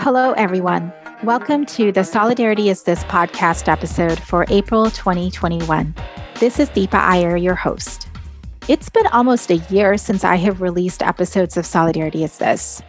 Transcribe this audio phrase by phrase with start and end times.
[0.00, 0.92] Hello, everyone.
[1.22, 5.94] Welcome to the Solidarity is This podcast episode for April 2021.
[6.40, 8.08] This is Deepa Iyer, your host.
[8.66, 12.82] It's been almost a year since I have released episodes of Solidarity is This.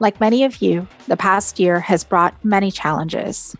[0.00, 3.56] Like many of you, the past year has brought many challenges.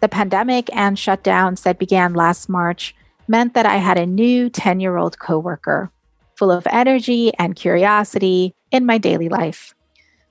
[0.00, 2.94] The pandemic and shutdowns that began last March
[3.26, 5.90] meant that I had a new 10 year old coworker,
[6.36, 9.74] full of energy and curiosity in my daily life.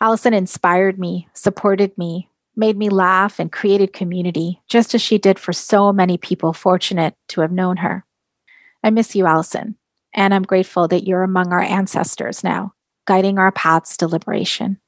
[0.00, 5.38] Allison inspired me, supported me, made me laugh, and created community, just as she did
[5.38, 8.04] for so many people fortunate to have known her.
[8.82, 9.76] I miss you, Allison,
[10.12, 12.74] and I'm grateful that you're among our ancestors now,
[13.06, 14.80] guiding our paths to liberation.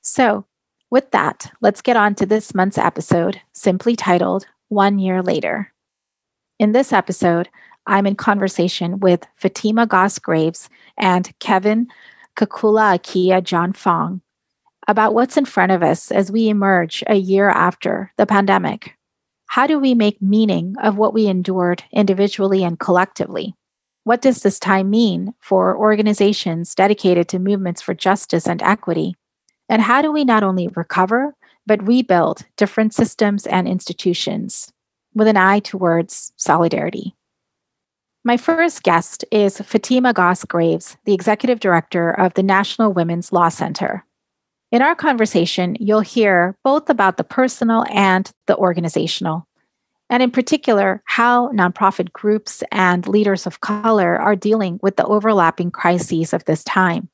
[0.00, 0.46] So,
[0.90, 5.73] with that, let's get on to this month's episode, simply titled One Year Later.
[6.60, 7.48] In this episode,
[7.84, 11.88] I'm in conversation with Fatima Goss Graves and Kevin
[12.36, 14.20] Kakula Akia John Fong
[14.86, 18.96] about what's in front of us as we emerge a year after the pandemic.
[19.46, 23.54] How do we make meaning of what we endured individually and collectively?
[24.04, 29.16] What does this time mean for organizations dedicated to movements for justice and equity?
[29.68, 31.34] And how do we not only recover,
[31.66, 34.70] but rebuild different systems and institutions
[35.14, 37.14] with an eye towards solidarity?
[38.24, 43.50] My first guest is Fatima Goss Graves, the executive director of the National Women's Law
[43.50, 44.04] Center.
[44.72, 49.46] In our conversation, you'll hear both about the personal and the organizational,
[50.10, 55.70] and in particular, how nonprofit groups and leaders of color are dealing with the overlapping
[55.70, 57.08] crises of this time.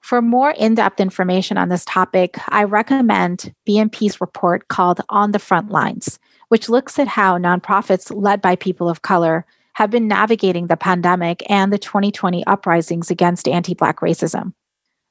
[0.00, 5.38] For more in depth information on this topic, I recommend BMP's report called On the
[5.38, 9.44] Front Lines, which looks at how nonprofits led by people of color
[9.74, 14.52] have been navigating the pandemic and the 2020 uprisings against anti Black racism.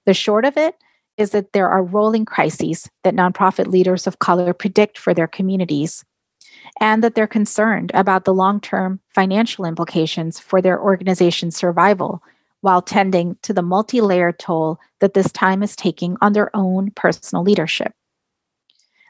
[0.05, 0.75] The short of it
[1.17, 6.05] is that there are rolling crises that nonprofit leaders of color predict for their communities,
[6.79, 12.21] and that they're concerned about the long term financial implications for their organization's survival
[12.61, 16.91] while tending to the multi layered toll that this time is taking on their own
[16.91, 17.93] personal leadership.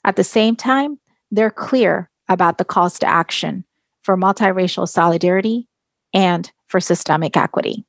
[0.04, 1.00] At the same time,
[1.32, 3.64] they're clear about the calls to action
[4.04, 5.68] for multiracial solidarity
[6.14, 7.86] and for systemic equity.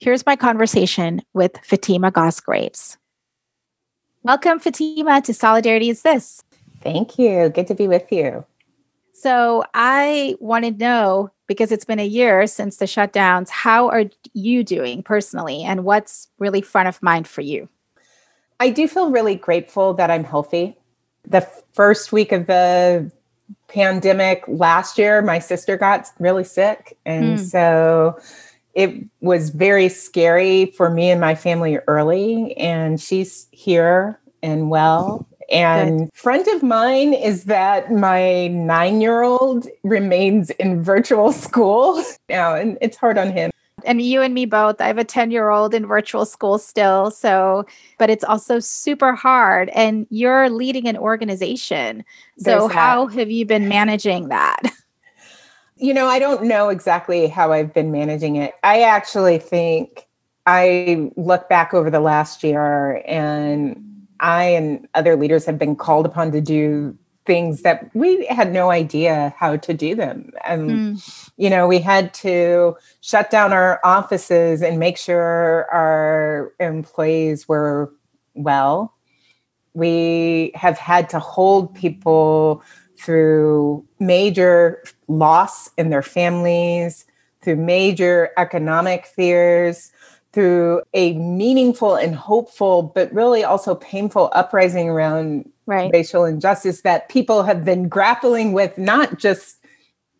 [0.00, 2.98] Here's my conversation with Fatima Goss Graves.
[4.22, 6.42] Welcome, Fatima, to Solidarity is This.
[6.82, 7.48] Thank you.
[7.48, 8.44] Good to be with you.
[9.12, 13.48] So, I want to know because it's been a year since the shutdowns.
[13.48, 17.68] How are you doing personally, and what's really front of mind for you?
[18.60, 20.76] I do feel really grateful that I'm healthy.
[21.26, 21.40] The
[21.72, 23.10] first week of the
[23.68, 26.96] pandemic last year, my sister got really sick.
[27.04, 27.44] And mm.
[27.44, 28.18] so
[28.74, 32.56] it was very scary for me and my family early.
[32.56, 35.26] And she's here and well.
[35.50, 36.14] And Good.
[36.14, 42.76] friend of mine is that my nine year old remains in virtual school now, and
[42.80, 43.50] it's hard on him.
[43.84, 44.80] And you and me both.
[44.80, 47.10] I have a 10 year old in virtual school still.
[47.10, 47.66] So,
[47.98, 49.70] but it's also super hard.
[49.70, 52.04] And you're leading an organization.
[52.38, 54.62] So, how have you been managing that?
[55.80, 58.54] You know, I don't know exactly how I've been managing it.
[58.64, 60.08] I actually think
[60.44, 63.80] I look back over the last year and
[64.18, 66.98] I and other leaders have been called upon to do
[67.28, 70.32] things that we had no idea how to do them.
[70.46, 71.30] And, mm.
[71.36, 77.92] you know, we had to shut down our offices and make sure our employees were
[78.34, 78.94] well.
[79.74, 82.62] We have had to hold people
[82.98, 87.04] through major loss in their families,
[87.42, 89.92] through major economic fears,
[90.32, 95.90] through a meaningful and hopeful, but really also painful uprising around right.
[95.92, 99.58] racial injustice that people have been grappling with, not just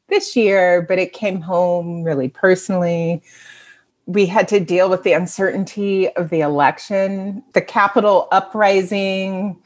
[0.08, 3.22] this year, but it came home really personally.
[4.06, 9.60] We had to deal with the uncertainty of the election, the Capitol uprising,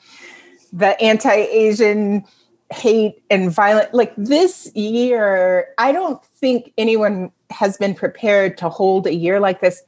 [0.73, 2.25] the anti Asian
[2.71, 3.93] hate and violent.
[3.93, 9.61] Like this year, I don't think anyone has been prepared to hold a year like
[9.61, 9.83] this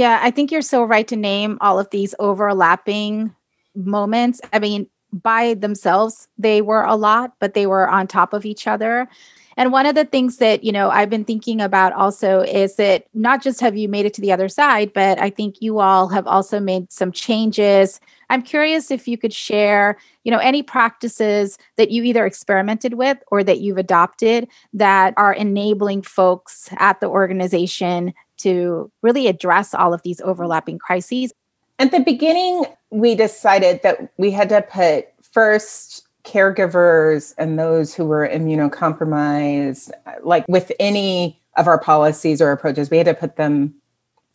[0.00, 3.34] yeah, I think you're so right to name all of these overlapping
[3.74, 4.40] moments.
[4.50, 8.66] I mean, by themselves, they were a lot, but they were on top of each
[8.66, 9.08] other.
[9.56, 13.04] And one of the things that, you know, I've been thinking about also is that
[13.12, 16.08] not just have you made it to the other side, but I think you all
[16.08, 18.00] have also made some changes.
[18.30, 23.18] I'm curious if you could share, you know, any practices that you either experimented with
[23.26, 29.92] or that you've adopted that are enabling folks at the organization to really address all
[29.92, 31.32] of these overlapping crises?
[31.80, 38.04] At the beginning, we decided that we had to put first caregivers and those who
[38.04, 39.90] were immunocompromised,
[40.22, 43.74] like with any of our policies or approaches, we had to put them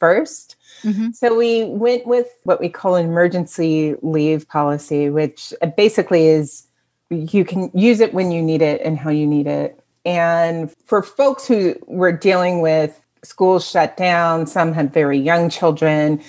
[0.01, 1.11] 1st mm-hmm.
[1.11, 6.65] So we went with what we call an emergency leave policy, which basically is
[7.11, 9.79] you can use it when you need it and how you need it.
[10.03, 16.21] And for folks who were dealing with schools shut down, some had very young children.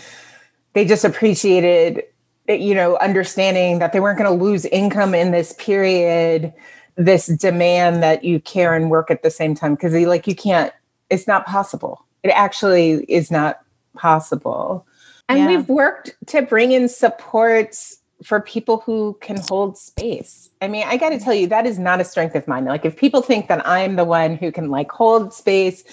[0.77, 2.03] They just appreciated,
[2.47, 6.53] you know, understanding that they weren't going to lose income in this period,
[6.97, 9.75] this demand that you care and work at the same time.
[9.75, 10.75] Because, like, you can't,
[11.09, 12.05] it's not possible.
[12.23, 13.63] It actually is not
[13.95, 14.87] possible.
[15.31, 15.47] And yeah.
[15.47, 20.51] we've worked to bring in supports for people who can hold space.
[20.61, 22.67] I mean, I got to tell you, that is not a strength of mine.
[22.67, 25.85] Like, if people think that I'm the one who can like hold space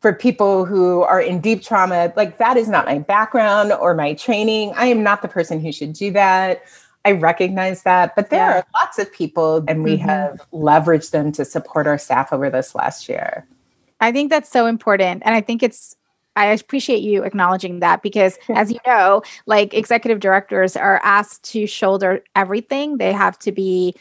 [0.00, 2.12] for people who are in deep trauma.
[2.16, 4.72] Like that is not my background or my training.
[4.76, 6.62] I am not the person who should do that.
[7.04, 8.58] I recognize that, but there yeah.
[8.58, 10.06] are lots of people, and we mm-hmm.
[10.06, 13.46] have leveraged them to support our staff over this last year.
[14.00, 15.22] I think that's so important.
[15.24, 15.96] And I think it's,
[16.36, 21.66] I appreciate you acknowledging that because, as you know, like executive directors are asked to
[21.66, 22.98] shoulder everything.
[22.98, 23.94] They have to be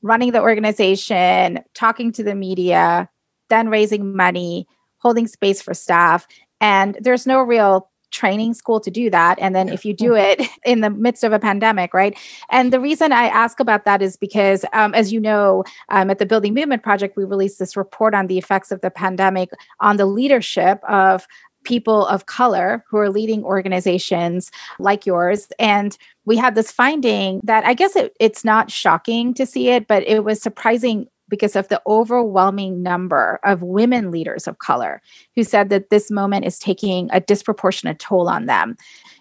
[0.00, 3.08] running the organization, talking to the media,
[3.50, 4.66] then raising money,
[4.98, 6.26] holding space for staff.
[6.60, 9.38] And there's no real training school to do that.
[9.40, 12.16] And then if you do it in the midst of a pandemic, right?
[12.50, 16.18] And the reason I ask about that is because, um, as you know, um, at
[16.18, 19.50] the Building Movement Project, we released this report on the effects of the pandemic
[19.80, 21.26] on the leadership of
[21.64, 25.48] people of color who are leading organizations like yours.
[25.58, 29.88] And we had this finding that I guess it, it's not shocking to see it,
[29.88, 35.02] but it was surprising because of the overwhelming number of women leaders of color
[35.34, 38.76] who said that this moment is taking a disproportionate toll on them.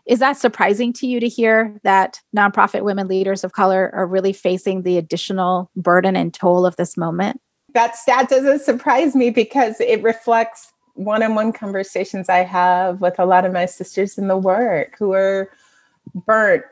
[0.06, 4.34] Is that surprising to you to hear that nonprofit women leaders of color are really
[4.34, 7.42] facing the additional burden and toll of this moment?
[7.74, 13.20] That stat doesn't surprise me because it reflects one on one conversations I have with
[13.20, 15.52] a lot of my sisters in the work who are
[16.14, 16.64] burnt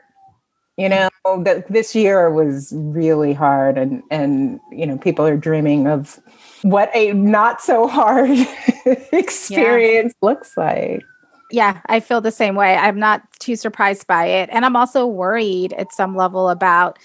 [0.76, 1.08] you know
[1.42, 6.20] that this year was really hard and and you know people are dreaming of
[6.62, 8.30] what a not so hard
[9.12, 10.26] experience yeah.
[10.28, 11.02] looks like.
[11.50, 12.76] Yeah i feel the same way.
[12.76, 14.48] I'm not too surprised by it.
[14.50, 16.98] And i'm also worried at some level about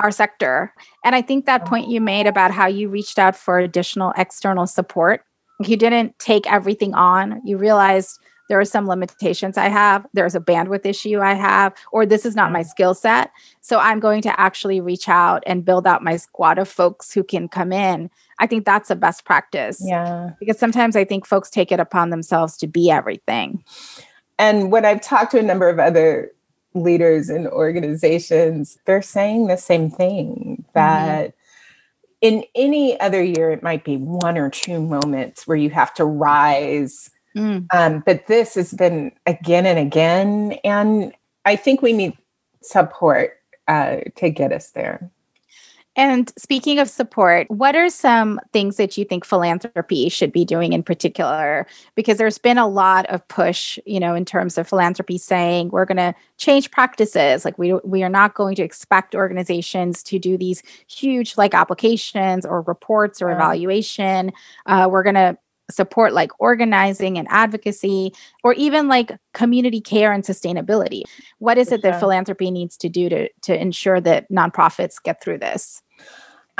[0.00, 0.72] our sector.
[1.04, 4.66] And i think that point you made about how you reached out for additional external
[4.66, 5.22] support
[5.60, 7.40] you didn't take everything on.
[7.44, 12.06] You realized there are some limitations I have, there's a bandwidth issue I have, or
[12.06, 13.30] this is not my skill set.
[13.60, 17.22] So I'm going to actually reach out and build out my squad of folks who
[17.22, 18.10] can come in.
[18.38, 19.82] I think that's a best practice.
[19.84, 20.30] Yeah.
[20.40, 23.62] Because sometimes I think folks take it upon themselves to be everything.
[24.38, 26.32] And when I've talked to a number of other
[26.74, 31.28] leaders in organizations, they're saying the same thing that.
[31.28, 31.34] Mm-hmm
[32.20, 36.04] in any other year, it might be one or two moments where you have to
[36.04, 37.66] rise Mm.
[37.72, 40.58] Um, but this has been again and again.
[40.64, 41.12] And
[41.44, 42.16] I think we need
[42.62, 45.10] support uh, to get us there.
[45.98, 50.72] And speaking of support, what are some things that you think philanthropy should be doing
[50.72, 51.66] in particular?
[51.96, 55.86] Because there's been a lot of push, you know, in terms of philanthropy saying we're
[55.86, 57.44] going to change practices.
[57.44, 62.46] Like we we are not going to expect organizations to do these huge like applications
[62.46, 64.30] or reports or evaluation.
[64.66, 65.36] Uh, we're going to
[65.70, 68.12] support like organizing and advocacy
[68.44, 71.02] or even like community care and sustainability
[71.38, 71.92] what is For it sure.
[71.92, 75.82] that philanthropy needs to do to to ensure that nonprofits get through this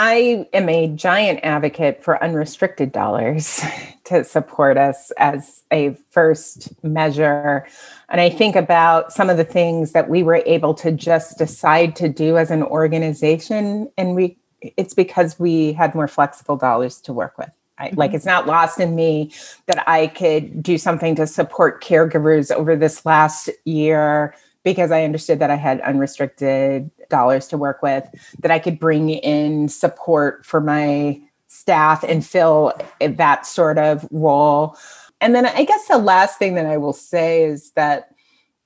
[0.00, 3.60] I am a giant advocate for unrestricted dollars
[4.04, 7.66] to support us as a first measure.
[8.08, 11.96] And I think about some of the things that we were able to just decide
[11.96, 13.90] to do as an organization.
[13.98, 17.50] And we it's because we had more flexible dollars to work with.
[17.78, 17.98] I, mm-hmm.
[17.98, 19.32] Like it's not lost in me
[19.66, 25.38] that I could do something to support caregivers over this last year because I understood
[25.38, 28.06] that I had unrestricted dollars to work with,
[28.40, 34.76] that I could bring in support for my staff and fill that sort of role.
[35.20, 38.14] And then I guess the last thing that I will say is that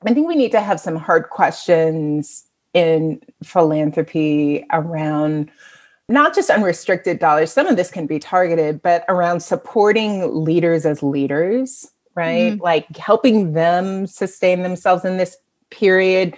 [0.04, 5.50] I think we need to have some hard questions in philanthropy around
[6.12, 11.02] not just unrestricted dollars, some of this can be targeted, but around supporting leaders as
[11.02, 12.52] leaders, right?
[12.52, 12.62] Mm-hmm.
[12.62, 15.36] Like helping them sustain themselves in this
[15.70, 16.36] period.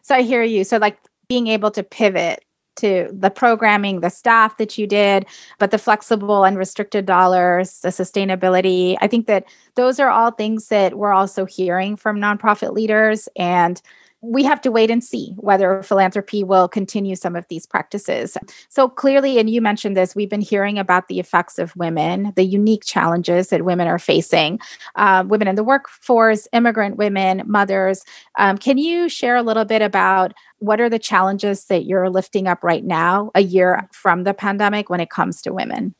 [0.00, 0.64] So I hear you.
[0.64, 2.44] So, like being able to pivot
[2.76, 5.26] to the programming, the staff that you did,
[5.58, 8.96] but the flexible and restricted dollars, the sustainability.
[9.00, 13.28] I think that those are all things that we're also hearing from nonprofit leaders.
[13.36, 13.80] And
[14.22, 18.38] we have to wait and see whether philanthropy will continue some of these practices.
[18.68, 22.44] So clearly, and you mentioned this, we've been hearing about the effects of women, the
[22.44, 24.60] unique challenges that women are facing,
[24.94, 28.04] uh, women in the workforce, immigrant women, mothers.
[28.38, 32.46] Um, can you share a little bit about what are the challenges that you're lifting
[32.46, 35.96] up right now, a year from the pandemic, when it comes to women?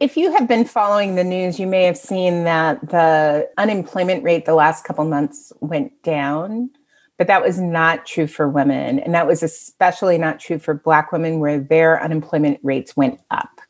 [0.00, 4.46] If you have been following the news, you may have seen that the unemployment rate
[4.46, 6.70] the last couple months went down
[7.22, 8.98] but that was not true for women.
[8.98, 13.60] And that was especially not true for Black women, where their unemployment rates went up.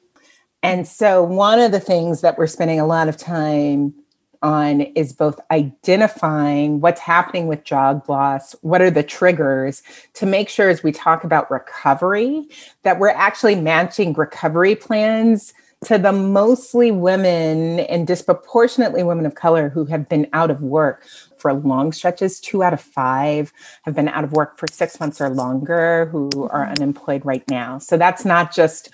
[0.63, 3.93] And so, one of the things that we're spending a lot of time
[4.41, 9.83] on is both identifying what's happening with job loss, what are the triggers
[10.15, 12.47] to make sure as we talk about recovery
[12.85, 15.53] that we're actually matching recovery plans
[15.85, 21.05] to the mostly women and disproportionately women of color who have been out of work
[21.43, 22.41] for long stretches.
[22.41, 26.31] Two out of five have been out of work for six months or longer who
[26.49, 26.73] are mm-hmm.
[26.81, 27.79] unemployed right now.
[27.79, 28.89] So that's not just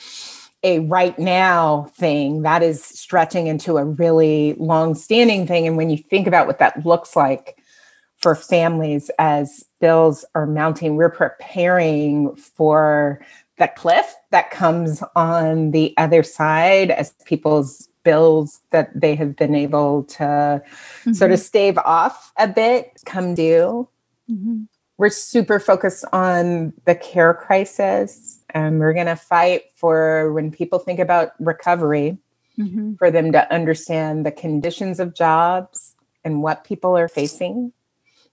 [0.65, 5.69] a right now thing, that is stretching into a really long standing thing.
[5.69, 7.63] And when you think about what that looks like
[8.17, 13.25] for families as bills are mounting, we're preparing for
[13.59, 19.55] the cliff that comes on the other side as people's bills that they have been
[19.55, 21.13] able to mm-hmm.
[21.13, 23.87] sort of stave off a bit come due.
[24.31, 24.63] Mm-hmm.
[24.97, 30.79] We're super focused on the care crisis, and we're going to fight for when people
[30.79, 32.17] think about recovery,
[32.59, 32.95] mm-hmm.
[32.95, 37.75] for them to understand the conditions of jobs and what people are facing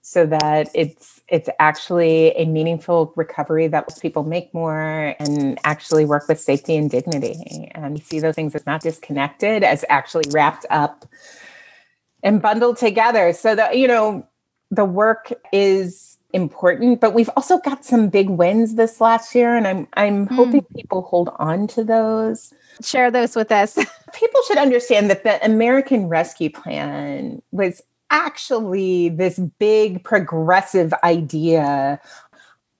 [0.06, 6.04] so that it's it's actually a meaningful recovery that lets people make more and actually
[6.04, 10.64] work with safety and dignity and see those things as not disconnected as actually wrapped
[10.70, 11.06] up
[12.22, 13.32] and bundled together.
[13.32, 14.24] So that you know
[14.70, 19.66] the work is important but we've also got some big wins this last year and
[19.66, 20.34] i'm i'm mm.
[20.34, 22.52] hoping people hold on to those.
[22.82, 23.74] Share those with us.
[24.14, 32.00] People should understand that the american rescue plan was actually this big progressive idea.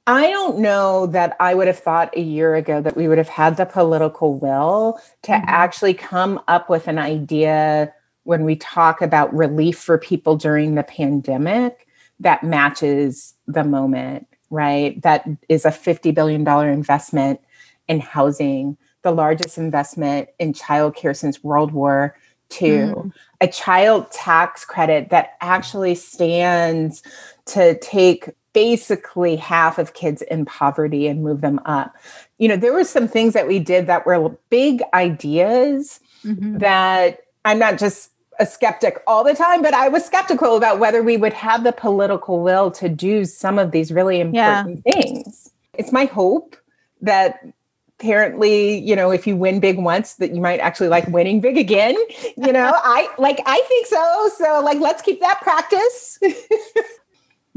[0.07, 3.29] I don't know that I would have thought a year ago that we would have
[3.29, 5.45] had the political will to mm-hmm.
[5.49, 7.93] actually come up with an idea
[8.23, 11.87] when we talk about relief for people during the pandemic
[12.21, 15.01] that matches the moment, right?
[15.03, 17.41] That is a $50 billion investment
[17.89, 22.17] in housing, the largest investment in childcare since World War
[22.61, 22.71] II.
[22.71, 27.03] Mm a child tax credit that actually stands
[27.47, 31.95] to take basically half of kids in poverty and move them up.
[32.39, 36.59] You know, there were some things that we did that were big ideas mm-hmm.
[36.59, 41.03] that I'm not just a skeptic all the time, but I was skeptical about whether
[41.03, 44.93] we would have the political will to do some of these really important yeah.
[44.93, 45.51] things.
[45.75, 46.57] It's my hope
[47.03, 47.47] that
[47.99, 51.57] apparently you know if you win big once that you might actually like winning big
[51.57, 51.97] again
[52.37, 56.19] you know i like i think so so like let's keep that practice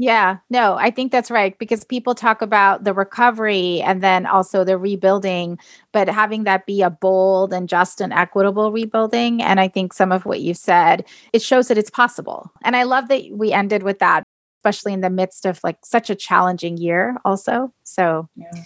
[0.00, 4.64] Yeah, no, I think that's right because people talk about the recovery and then also
[4.64, 5.58] the rebuilding,
[5.92, 9.42] but having that be a bold and just and equitable rebuilding.
[9.42, 11.04] And I think some of what you said,
[11.34, 12.50] it shows that it's possible.
[12.64, 14.24] And I love that we ended with that,
[14.60, 17.70] especially in the midst of like such a challenging year, also.
[17.82, 18.64] So, yeah.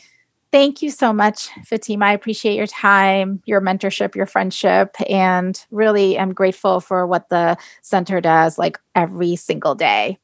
[0.54, 2.06] Thank you so much, Fatima.
[2.06, 7.56] I appreciate your time, your mentorship, your friendship, and really am grateful for what the
[7.82, 10.16] center does like every single day.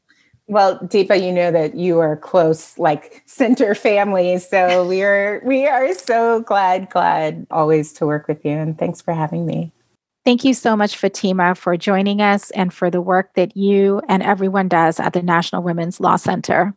[0.47, 4.39] Well, Deepa, you know that you are close, like center family.
[4.39, 8.53] So we are we are so glad, glad always to work with you.
[8.53, 9.73] And thanks for having me.
[10.25, 14.23] Thank you so much, Fatima, for joining us and for the work that you and
[14.23, 16.73] everyone does at the National Women's Law Center.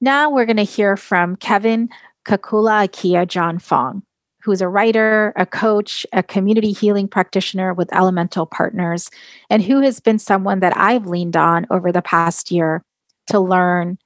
[0.00, 1.88] Now we're going to hear from Kevin
[2.26, 4.02] Kakula Akia John Fong
[4.42, 9.10] who's a writer, a coach, a community healing practitioner with Elemental Partners,
[9.50, 12.82] and who has been someone that I've leaned on over the past year
[13.28, 13.98] to learn,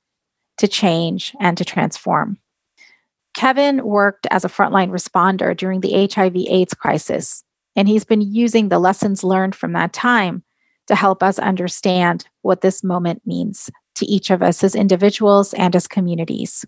[0.58, 2.38] to change, and to transform.
[3.34, 7.42] Kevin worked as a frontline responder during the HIV AIDS crisis,
[7.76, 10.42] and he's been using the lessons learned from that time
[10.86, 15.74] to help us understand what this moment means to each of us as individuals and
[15.74, 16.64] as communities.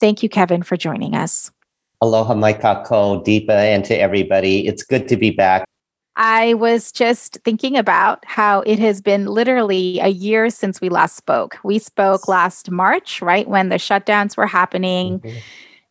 [0.00, 1.50] Thank you, Kevin, for joining us.
[2.00, 4.66] Aloha mai kākou, Deepa, and to everybody.
[4.66, 5.64] It's good to be back.
[6.16, 11.16] I was just thinking about how it has been literally a year since we last
[11.16, 11.58] spoke.
[11.64, 15.20] We spoke last March, right when the shutdowns were happening.
[15.20, 15.38] Mm-hmm.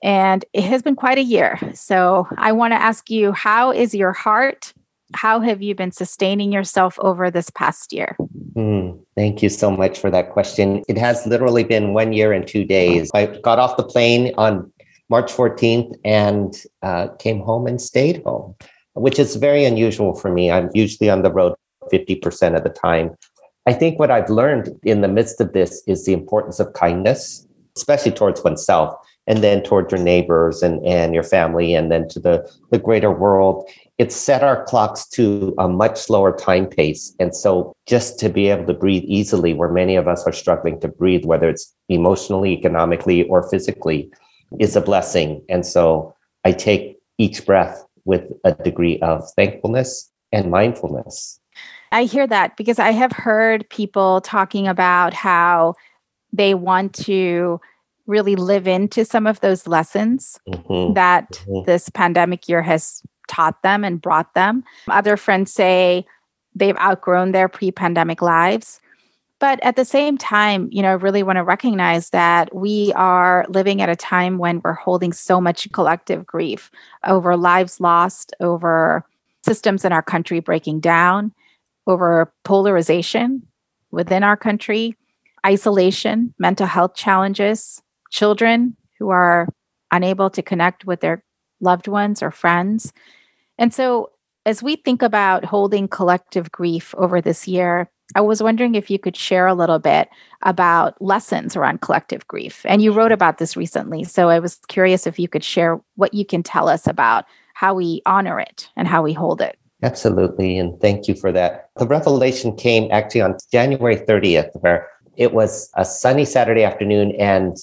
[0.04, 1.60] And it has been quite a year.
[1.74, 4.74] So I want to ask you how is your heart?
[5.14, 8.18] How have you been sustaining yourself over this past year?
[8.54, 10.84] Mm, thank you so much for that question.
[10.88, 13.10] It has literally been one year and two days.
[13.14, 14.72] I got off the plane on
[15.10, 18.56] March 14th and uh, came home and stayed home,
[18.94, 20.52] which is very unusual for me.
[20.52, 21.54] I'm usually on the road
[21.92, 23.12] 50% of the time.
[23.66, 27.48] I think what I've learned in the midst of this is the importance of kindness,
[27.78, 32.20] especially towards oneself, and then towards your neighbors and, and your family, and then to
[32.20, 33.70] the, the greater world.
[34.00, 37.16] It's set our clocks to a much slower time pace.
[37.20, 40.80] And so just to be able to breathe easily, where many of us are struggling
[40.82, 44.12] to breathe, whether it's emotionally, economically, or physically,
[44.60, 45.44] is a blessing.
[45.48, 51.40] And so I take each breath with a degree of thankfulness and mindfulness.
[51.92, 55.76] I hear that because I have heard people talking about how
[56.34, 57.62] they want to
[58.08, 60.94] really live into some of those lessons mm-hmm.
[60.94, 61.66] that mm-hmm.
[61.66, 64.64] this pandemic year has taught them and brought them.
[64.88, 66.06] Other friends say
[66.56, 68.80] they've outgrown their pre pandemic lives.
[69.40, 73.46] But at the same time, you know, I really want to recognize that we are
[73.50, 76.72] living at a time when we're holding so much collective grief
[77.06, 79.06] over lives lost, over
[79.46, 81.34] systems in our country breaking down,
[81.88, 83.46] over polarization
[83.92, 84.96] within our country,
[85.46, 87.82] isolation, mental health challenges,
[88.12, 89.50] children who are
[89.92, 91.24] unable to connect with their
[91.64, 92.94] loved ones or friends.
[93.58, 94.12] And so,
[94.46, 99.00] as we think about holding collective grief over this year, I was wondering if you
[99.00, 100.10] could share a little bit
[100.44, 102.66] about lessons around collective grief.
[102.66, 104.04] And you wrote about this recently.
[104.04, 107.74] So I was curious if you could share what you can tell us about how
[107.74, 109.58] we honor it and how we hold it.
[109.82, 110.58] Absolutely.
[110.58, 111.70] And thank you for that.
[111.78, 117.58] The revelation came actually on January 30th, where it was a sunny Saturday afternoon and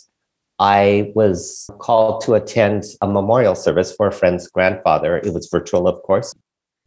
[0.60, 5.16] I was called to attend a memorial service for a friend's grandfather.
[5.16, 6.34] It was virtual, of course.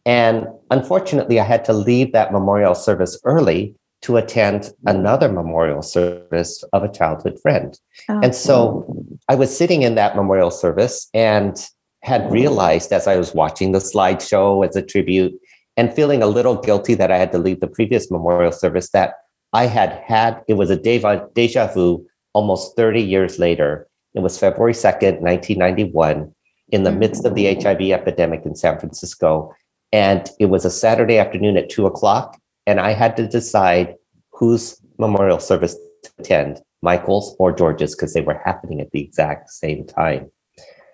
[0.06, 6.64] And unfortunately, I had to leave that memorial service early to attend another memorial service
[6.74, 7.80] of a childhood friend.
[8.10, 8.20] Oh.
[8.22, 8.86] And so
[9.28, 11.58] I was sitting in that memorial service and
[12.04, 15.34] had realized as I was watching the slideshow as a tribute
[15.78, 19.16] and feeling a little guilty that I had to leave the previous memorial service that
[19.54, 23.88] I had had, it was a deja, deja vu almost 30 years later.
[24.14, 26.34] It was February 2nd, 1991,
[26.70, 29.54] in the midst of the HIV epidemic in San Francisco.
[29.92, 32.40] And it was a Saturday afternoon at two o'clock.
[32.66, 33.96] And I had to decide
[34.32, 39.50] whose memorial service to attend, Michael's or George's, because they were happening at the exact
[39.50, 40.32] same time.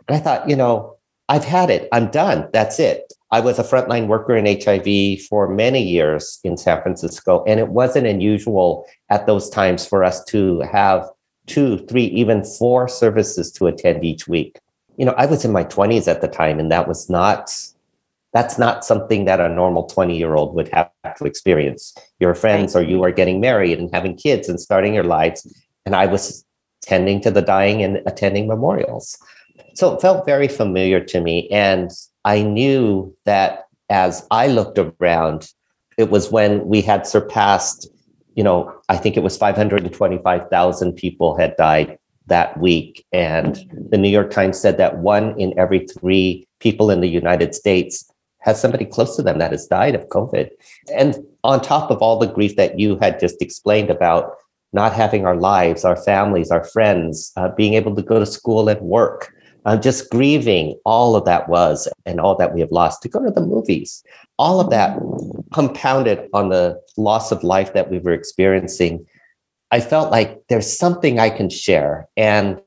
[0.08, 0.95] And I thought, you know,
[1.30, 1.88] I've had it.
[1.91, 2.49] I'm done.
[2.52, 3.13] That's it.
[3.32, 7.67] I was a frontline worker in HIV for many years in San Francisco, and it
[7.67, 11.08] wasn't unusual at those times for us to have
[11.49, 14.59] two, three, even four services to attend each week.
[14.97, 17.51] You know, I was in my 20s at the time, and that was not
[18.31, 21.95] that's not something that a normal 20 year old would have to experience.
[22.19, 25.51] Your friends or you are getting married and having kids and starting your lives.
[25.85, 26.45] And I was
[26.81, 29.17] tending to the dying and attending memorials.
[29.73, 31.49] So it felt very familiar to me.
[31.49, 31.91] And
[32.23, 35.51] I knew that as I looked around,
[35.97, 37.89] it was when we had surpassed,
[38.39, 43.06] you know, I think it was 525,000 people had died that week.
[43.12, 47.54] And the New York Times said that one in every three people in the United
[47.54, 50.52] States has somebody close to them that has died of COVID.
[50.95, 54.36] And on top of all the grief that you had just explained about
[54.71, 58.69] not having our lives, our families, our friends, uh, being able to go to school
[58.69, 59.34] and work,
[59.65, 63.24] uh, just grieving all of that was and all that we have lost to go
[63.24, 64.04] to the movies,
[64.38, 64.98] all of that
[65.54, 69.06] compounded on the loss of life that we were experiencing.
[69.72, 72.08] I felt like there's something I can share.
[72.17, 72.60] And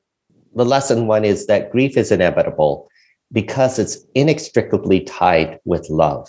[0.54, 2.88] the lesson one is that grief is inevitable
[3.32, 6.28] because it's inextricably tied with love.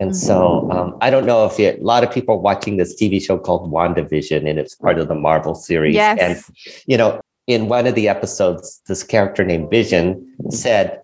[0.00, 0.26] And mm-hmm.
[0.26, 3.22] so um, I don't know if you, a lot of people are watching this TV
[3.22, 5.94] show called WandaVision, and it's part of the Marvel series.
[5.94, 6.18] Yes.
[6.20, 11.00] And, you know, in one of the episodes, this character named Vision said,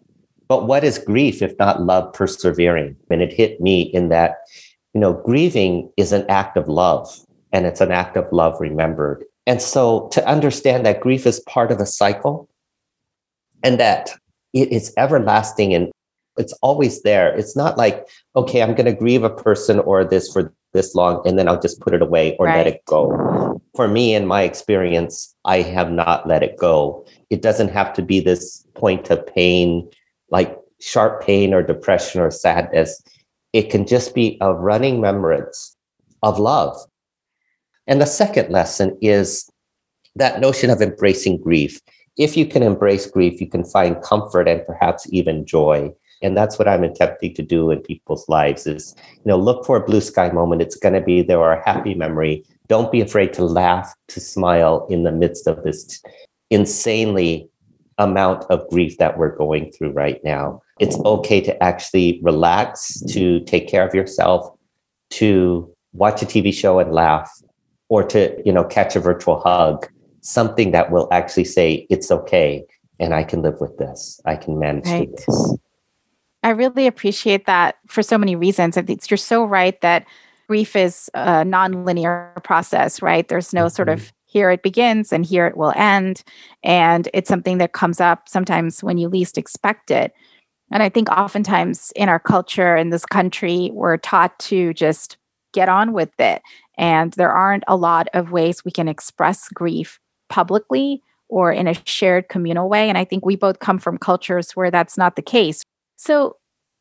[0.49, 2.97] But what is grief if not love persevering?
[3.11, 4.37] And it hit me in that,
[4.95, 7.09] you know, grieving is an act of love,
[7.53, 9.25] and it's an act of love remembered.
[9.47, 12.49] And so to understand that grief is part of a cycle
[13.63, 14.11] and that
[14.53, 15.91] it is everlasting and
[16.37, 17.37] it's always there.
[17.37, 21.27] It's not like, okay, I'm going to grieve a person or this for this long
[21.27, 22.59] and then I'll just put it away or right.
[22.59, 23.50] let it go.
[23.75, 27.07] For me, in my experience, I have not let it go.
[27.31, 29.89] It doesn't have to be this point of pain,
[30.31, 33.03] like sharp pain or depression or sadness.
[33.53, 35.77] It can just be a running remembrance
[36.23, 36.77] of love.
[37.87, 39.51] And the second lesson is
[40.17, 41.81] that notion of embracing grief
[42.21, 45.91] if you can embrace grief, you can find comfort and perhaps even joy.
[46.23, 49.79] And that's what I'm attempting to do in people's lives is, you know, look for
[49.79, 50.61] a blue sky moment.
[50.61, 52.45] It's going to be there or a happy memory.
[52.71, 56.01] Don't be afraid to laugh, to smile in the midst of this
[56.49, 57.51] insanely
[57.99, 60.63] amount of grief that we're going through right now.
[60.79, 64.51] It's okay to actually relax, to take care of yourself,
[65.11, 67.31] to watch a TV show and laugh,
[67.91, 69.87] or to, you know, catch a virtual hug
[70.21, 72.65] something that will actually say it's okay
[72.99, 74.21] and I can live with this.
[74.25, 75.11] I can manage right.
[75.17, 75.57] this.
[76.43, 78.77] I really appreciate that for so many reasons.
[78.77, 80.07] I think you're so right that
[80.51, 83.29] grief is a nonlinear process, right?
[83.29, 83.77] There's no mm-hmm.
[83.77, 86.25] sort of here it begins and here it will end.
[86.65, 90.13] And it's something that comes up sometimes when you least expect it.
[90.73, 95.19] And I think oftentimes in our culture in this country, we're taught to just
[95.53, 96.43] get on with it.
[96.77, 101.77] And there aren't a lot of ways we can express grief publicly or in a
[101.85, 102.89] shared communal way.
[102.89, 105.63] And I think we both come from cultures where that's not the case.
[105.97, 106.39] So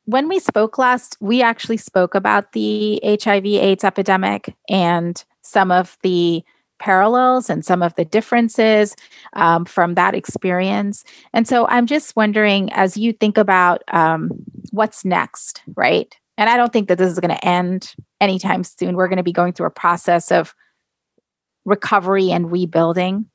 [0.10, 6.00] when we spoke last, we actually spoke about the HIV AIDS epidemic and some of
[6.02, 6.44] the
[6.80, 8.96] parallels and some of the differences
[9.34, 11.04] um, from that experience.
[11.32, 14.32] And so I'm just wondering, as you think about um,
[14.72, 16.16] what's next, right?
[16.40, 18.96] And I don't think that this is going to end anytime soon.
[18.96, 20.56] We're going to be going through a process of
[21.66, 23.28] recovery and rebuilding.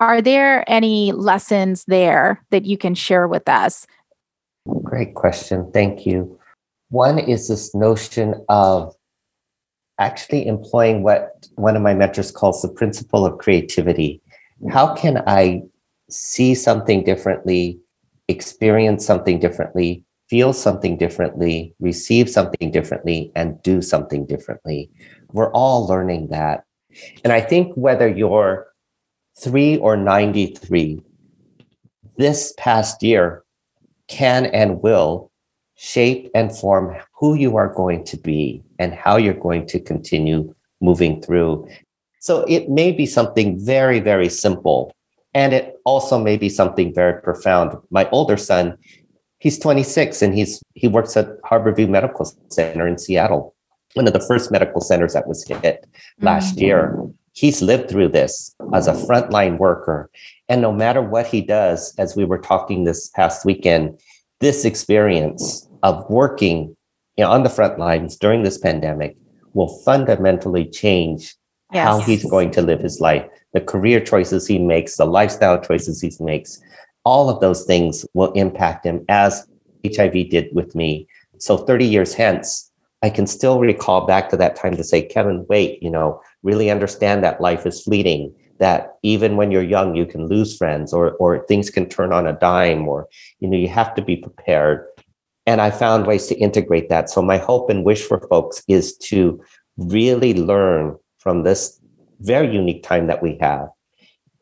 [0.00, 3.86] Are there any lessons there that you can share with us?
[4.82, 5.70] Great question.
[5.72, 6.38] Thank you.
[6.90, 8.94] One is this notion of
[9.98, 14.20] actually employing what one of my mentors calls the principle of creativity.
[14.70, 15.62] How can I
[16.10, 17.78] see something differently,
[18.28, 24.90] experience something differently, feel something differently, receive something differently, and do something differently?
[25.32, 26.64] We're all learning that.
[27.24, 28.66] And I think whether you're
[29.38, 31.02] three or 93,
[32.16, 33.44] this past year
[34.08, 35.30] can and will
[35.76, 40.54] shape and form who you are going to be and how you're going to continue
[40.80, 41.68] moving through.
[42.20, 44.94] So it may be something very, very simple.
[45.34, 47.76] And it also may be something very profound.
[47.90, 48.78] My older son,
[49.38, 53.54] he's 26 and he's he works at Harborview Medical Center in Seattle,
[53.94, 55.86] one of the first medical centers that was hit
[56.20, 56.64] last mm-hmm.
[56.64, 60.10] year he's lived through this as a frontline worker.
[60.48, 63.98] And no matter what he does, as we were talking this past weekend,
[64.40, 66.76] this experience of working
[67.16, 69.16] you know, on the front lines during this pandemic
[69.54, 71.34] will fundamentally change
[71.72, 71.84] yes.
[71.84, 73.26] how he's going to live his life.
[73.54, 76.60] The career choices he makes, the lifestyle choices he makes,
[77.04, 79.46] all of those things will impact him as
[79.84, 81.08] HIV did with me.
[81.38, 82.70] So 30 years hence,
[83.02, 86.70] I can still recall back to that time to say, Kevin, wait, you know, really
[86.70, 91.12] understand that life is fleeting that even when you're young you can lose friends or
[91.12, 93.08] or things can turn on a dime or
[93.40, 94.86] you know you have to be prepared.
[95.48, 97.08] And i found ways to integrate that.
[97.08, 99.40] So my hope and wish for folks is to
[99.76, 101.80] really learn from this
[102.20, 103.68] very unique time that we have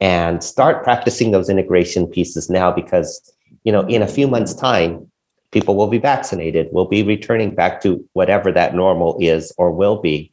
[0.00, 3.32] and start practicing those integration pieces now because
[3.64, 5.10] you know in a few months time
[5.54, 10.02] people will be vaccinated will be returning back to whatever that normal is or will
[10.02, 10.30] be.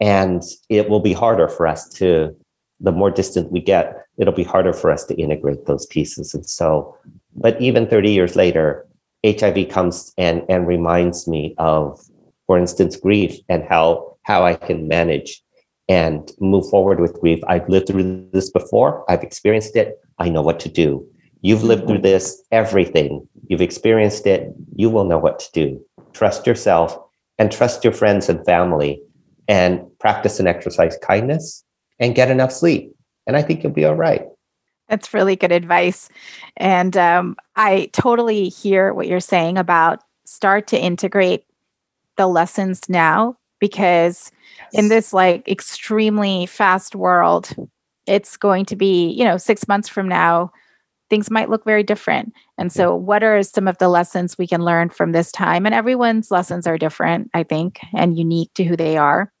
[0.00, 2.36] And it will be harder for us to,
[2.80, 6.34] the more distant we get, it'll be harder for us to integrate those pieces.
[6.34, 6.96] And so,
[7.34, 8.86] but even 30 years later,
[9.24, 12.00] HIV comes and, and reminds me of,
[12.46, 15.42] for instance, grief and how, how I can manage
[15.88, 17.40] and move forward with grief.
[17.46, 19.04] I've lived through this before.
[19.10, 19.98] I've experienced it.
[20.18, 21.06] I know what to do.
[21.42, 22.02] You've lived through mm-hmm.
[22.02, 23.28] this, everything.
[23.48, 24.52] You've experienced it.
[24.74, 25.84] You will know what to do.
[26.12, 26.98] Trust yourself
[27.38, 29.00] and trust your friends and family
[29.48, 31.64] and practice and exercise kindness
[31.98, 32.94] and get enough sleep.
[33.26, 34.26] And I think you'll be all right.
[34.88, 36.08] That's really good advice.
[36.56, 41.44] And um, I totally hear what you're saying about start to integrate
[42.16, 44.82] the lessons now because yes.
[44.82, 47.54] in this like extremely fast world,
[48.06, 50.52] it's going to be, you know, six months from now,
[51.10, 52.32] things might look very different.
[52.58, 55.66] And so, what are some of the lessons we can learn from this time?
[55.66, 59.32] And everyone's lessons are different, I think, and unique to who they are.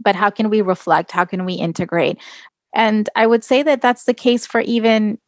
[0.00, 1.10] But how can we reflect?
[1.12, 2.18] How can we integrate?
[2.74, 5.18] And I would say that that's the case for even,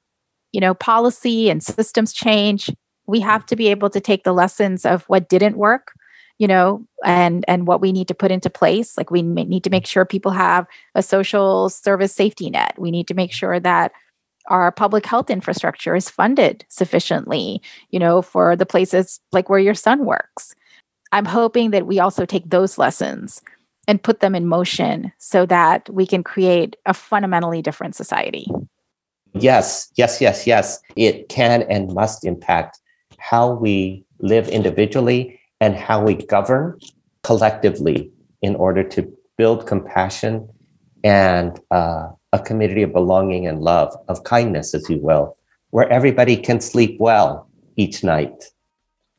[0.53, 2.71] you know, policy and systems change.
[3.07, 5.93] We have to be able to take the lessons of what didn't work
[6.39, 9.71] you know and and what we need to put into place like we need to
[9.71, 13.91] make sure people have a social service safety net we need to make sure that
[14.49, 19.75] our public health infrastructure is funded sufficiently, you know, for the places like where your
[19.75, 20.55] son works.
[21.13, 23.43] I'm hoping that we also take those lessons
[23.88, 28.46] and put them in motion so that we can create a fundamentally different society.
[29.35, 30.81] Yes, yes, yes, yes.
[30.96, 32.81] It can and must impact
[33.18, 36.79] how we live individually and how we govern
[37.22, 38.11] collectively
[38.42, 40.49] in order to build compassion
[41.05, 45.37] and uh, a community of belonging and love, of kindness, as you will,
[45.70, 48.44] where everybody can sleep well each night.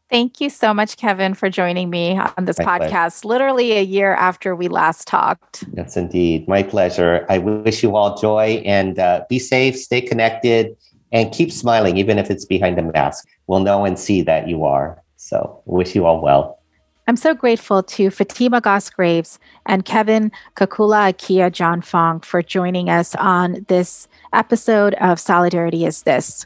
[0.09, 3.27] Thank you so much, Kevin, for joining me on this My podcast, pleasure.
[3.27, 5.65] literally a year after we last talked.
[5.73, 6.47] Yes, indeed.
[6.47, 7.25] My pleasure.
[7.29, 10.77] I wish you all joy and uh, be safe, stay connected,
[11.11, 13.27] and keep smiling, even if it's behind a mask.
[13.47, 15.01] We'll know and see that you are.
[15.17, 16.59] So, wish you all well.
[17.07, 22.89] I'm so grateful to Fatima Goss Graves and Kevin Kakula Akia John Fong for joining
[22.89, 26.45] us on this episode of Solidarity is This.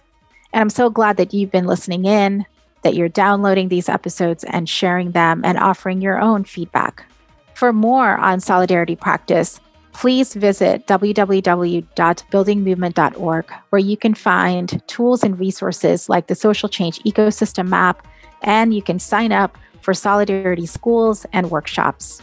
[0.53, 2.45] And I'm so glad that you've been listening in,
[2.81, 7.05] that you're downloading these episodes and sharing them and offering your own feedback.
[7.53, 9.59] For more on solidarity practice,
[9.93, 17.67] please visit www.buildingmovement.org, where you can find tools and resources like the Social Change Ecosystem
[17.67, 18.07] Map,
[18.41, 22.21] and you can sign up for Solidarity schools and workshops.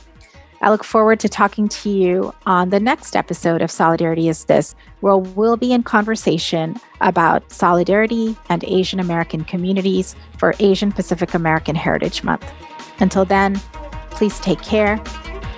[0.61, 4.75] I look forward to talking to you on the next episode of Solidarity is This,
[5.01, 11.77] where we'll be in conversation about solidarity and Asian American communities for Asian Pacific American
[11.77, 12.51] Heritage Month.
[12.99, 13.61] Until then,
[14.11, 15.01] please take care,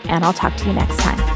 [0.04, 1.29] and I'll talk to you next time.